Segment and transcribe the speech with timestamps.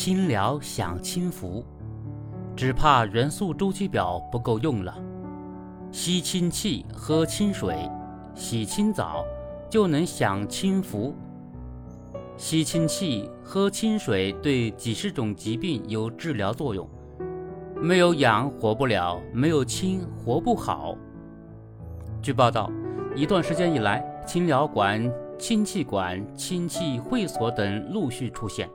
[0.00, 1.64] 清疗享清福，
[2.54, 4.96] 只怕元素周期表不够用了。
[5.90, 7.90] 吸清气，喝清水，
[8.32, 9.24] 洗清澡，
[9.68, 11.12] 就能享清福。
[12.36, 16.88] 吸清气，喝清水，对几十种疾病有治疗作用。
[17.74, 20.94] 没有氧活不了，没有氢活不好。
[22.22, 22.70] 据报道，
[23.16, 28.70] 一段时间以来，清疗馆、氢气馆、氢气会所等陆续出现。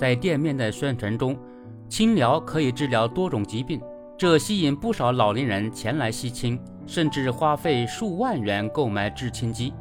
[0.00, 1.36] 在店面的宣传中，
[1.86, 3.78] 清疗可以治疗多种疾病，
[4.16, 9.74] 这吸引不少老年人前来吸清，甚至花费数万元购买制氢机。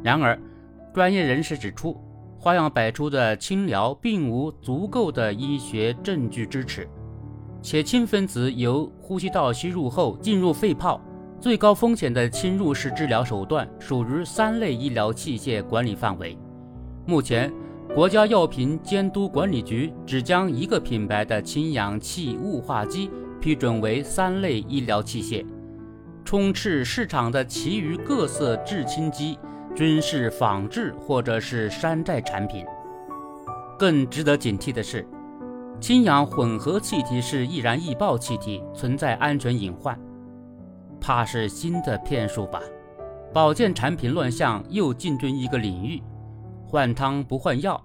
[0.00, 0.40] 然而，
[0.94, 2.00] 专业人士指出，
[2.38, 6.88] 花样百出的清疗并无足够的医学证据支持。
[7.60, 11.00] 且氢分子由呼吸道吸入后进入肺泡，
[11.40, 16.38] 最高风险的侵入式治疗手段属于三类医疗器械管理范围。
[17.04, 17.52] 目前，
[17.98, 25.44] 国家药品监督管理局只将一个品牌的氢氧气雾化机批准为三类医疗器械，
[26.24, 29.36] 充斥市场的其余各色制氢机
[29.74, 32.64] 均是仿制或者是山寨产品。
[33.76, 35.04] 更值得警惕的是。
[35.80, 39.98] 氢氧混合气体是易燃易爆气体，存在安全隐患，
[41.00, 42.60] 怕是新的骗术吧？
[43.34, 46.00] 保健产品乱象又进军一个领域，
[46.64, 47.84] 换汤不换药，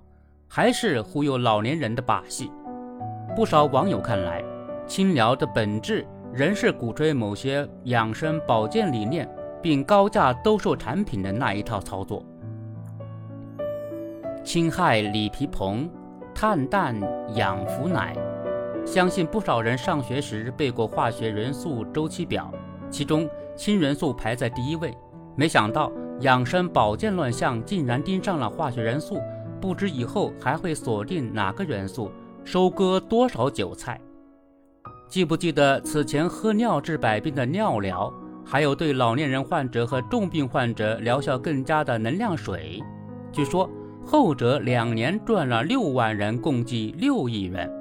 [0.56, 2.52] 还是忽悠老年人的把戏。
[3.36, 4.44] 不少网友看来，
[4.86, 9.28] 清疗的本质仍是鼓吹某些养生保健理念，
[9.64, 12.24] 并高价兜售产品的那一套操作。
[14.44, 15.90] 氢氦锂铍硼。
[16.36, 17.00] 碳氮
[17.36, 18.16] 氧氟氖，
[18.86, 22.52] 相信不少人上学时背过化学元素周期表，
[22.90, 24.96] 其中氢元素排在第一位。
[25.36, 29.20] 没想到养生保健乱象竟然盯上了化学元素，
[29.64, 32.12] 不知以后还会锁定哪个元素，
[32.44, 33.98] 收割多少韭菜？
[35.08, 42.84] 记不记得此前喝尿治百病的尿疗，还有对老年人患者和重病患者疗效更佳的能量水？
[43.32, 43.70] 据说。
[44.06, 47.72] 后者两年赚了六万人，共计六亿元。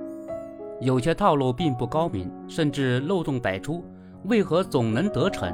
[0.80, 3.84] 有些套路并不高明，甚至漏洞百出，
[4.26, 5.52] 为何总能得逞？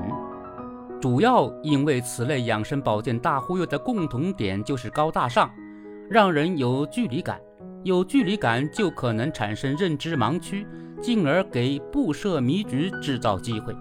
[1.00, 5.50] 主要因为此类养生保健大忽悠的共同点就是高大上，
[6.10, 7.40] 让人有距离感。
[7.84, 10.66] 有距离感就可能产生认知盲区，
[11.00, 13.74] 进而给布设迷局制造机会。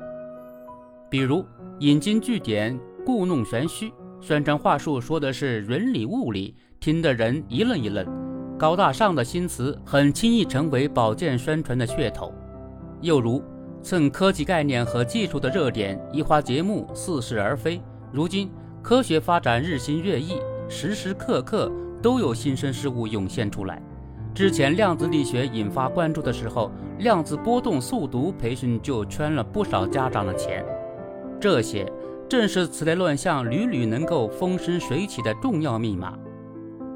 [1.10, 1.44] 比如
[1.80, 6.56] 引经据典，故弄玄虚，宣传话术说的是云里雾里。
[6.80, 8.06] 听的人一愣一愣，
[8.58, 12.32] 高大上的新词很轻易成为保健宣传的噱头。
[13.02, 13.44] 又如
[13.82, 17.82] 蹭科技概念和技术的热点，移花接木，似是而非。
[18.12, 18.50] 如今
[18.84, 20.34] 科学发展日新月异，
[20.70, 21.72] 时时刻刻
[22.02, 23.82] 都有新生事物涌现出来。
[24.34, 30.64] 之前量子力学引发关注的时候，量子波动速读培训就圈了不少家长的钱。
[31.40, 31.92] 这些
[32.30, 36.18] 正是此类乱象屡屡能够风生水起的重要密码。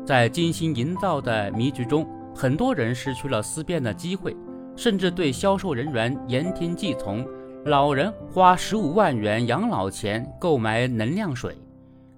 [0.06, 4.36] 在精心营造的迷局中，很多人失去了思辨的机会，
[4.76, 7.26] 甚至对销售人员言听计从。
[7.66, 11.56] 老人花十五万元养老钱购买能量水，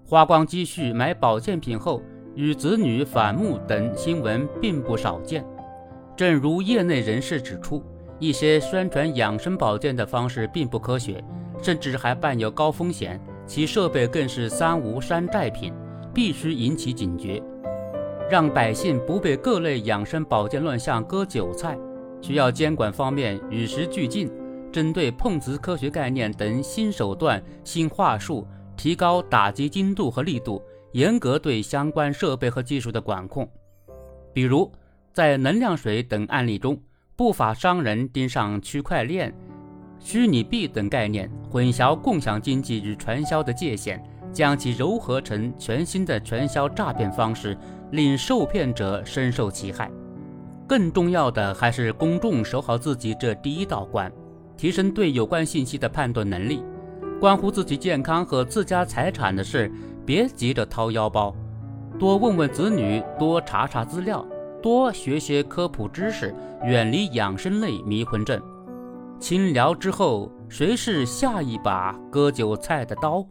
[0.05, 2.01] 花光积蓄买保健品后
[2.35, 5.45] 与子女反目等新闻并不少见。
[6.15, 7.83] 正如业内人士指出，
[8.19, 11.23] 一些宣传养生保健的方式并不科学，
[11.61, 15.73] 甚至还伴有高风险，其设备更是三无山寨品，
[16.13, 17.41] 必须引起警觉。
[18.29, 21.77] 让百姓不被各类养生保健乱象割韭菜，
[22.21, 24.31] 需要监管方面与时俱进，
[24.71, 30.61] 针对碰瓷科学概念等新手段、新话术，提高打击精度和力度，
[30.93, 33.47] 严格对相关设备和技术的管控。
[34.33, 34.71] 比如，
[35.11, 36.81] 在能量水等案例中，
[37.15, 39.31] 不法商人盯上区块链、
[39.99, 47.57] 虚拟币等概念，混淆共享经济与传销的界限，将其糅合成全新的传销诈骗方式。
[47.91, 49.87] 令受骗者深受其害。
[50.67, 54.11] 更重要的还是公众守好自己这第一道关，
[54.57, 56.63] 提升对有关信息的判断能力。
[57.19, 59.71] 关乎自己健康和自家财产的事，
[60.05, 61.33] 别急着掏腰包，
[61.97, 64.25] 多问问子女，多查查资料，
[64.61, 68.41] 多学学科普知识，远离养生类迷魂阵。
[69.19, 73.25] 清聊之后，谁是下一把割韭菜的刀？